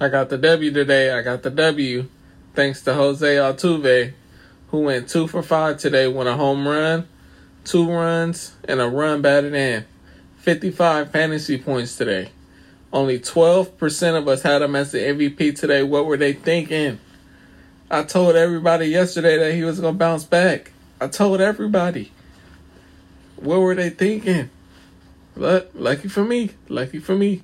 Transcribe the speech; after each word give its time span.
I 0.00 0.08
got 0.08 0.28
the 0.28 0.38
W 0.38 0.72
today. 0.72 1.10
I 1.12 1.22
got 1.22 1.42
the 1.44 1.50
W 1.50 2.08
thanks 2.54 2.82
to 2.82 2.94
Jose 2.94 3.36
Altuve, 3.36 4.12
who 4.68 4.80
went 4.80 5.08
two 5.08 5.28
for 5.28 5.42
five 5.42 5.78
today, 5.78 6.08
won 6.08 6.26
a 6.26 6.36
home 6.36 6.66
run, 6.66 7.08
two 7.64 7.88
runs, 7.90 8.54
and 8.64 8.80
a 8.80 8.88
run 8.88 9.22
batted 9.22 9.54
in. 9.54 9.84
55 10.38 11.10
fantasy 11.10 11.58
points 11.58 11.96
today. 11.96 12.30
Only 12.92 13.18
12% 13.18 14.18
of 14.18 14.28
us 14.28 14.42
had 14.42 14.62
him 14.62 14.76
as 14.76 14.92
the 14.92 14.98
MVP 14.98 15.58
today. 15.58 15.82
What 15.82 16.06
were 16.06 16.16
they 16.16 16.32
thinking? 16.32 16.98
I 17.90 18.02
told 18.02 18.36
everybody 18.36 18.86
yesterday 18.86 19.38
that 19.38 19.54
he 19.54 19.62
was 19.62 19.80
going 19.80 19.94
to 19.94 19.98
bounce 19.98 20.24
back. 20.24 20.72
I 21.00 21.08
told 21.08 21.40
everybody. 21.40 22.12
What 23.36 23.60
were 23.60 23.74
they 23.74 23.90
thinking? 23.90 24.50
But 25.36 25.70
lucky 25.74 26.08
for 26.08 26.24
me. 26.24 26.50
Lucky 26.68 26.98
for 26.98 27.16
me. 27.16 27.42